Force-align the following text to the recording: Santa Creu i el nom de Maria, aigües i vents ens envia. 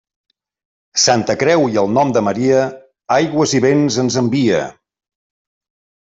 Santa 1.01 1.33
Creu 1.41 1.65
i 1.73 1.75
el 1.81 1.91
nom 1.97 2.13
de 2.15 2.23
Maria, 2.27 2.61
aigües 3.17 3.53
i 3.59 3.61
vents 3.67 3.99
ens 4.05 4.17
envia. 4.23 4.63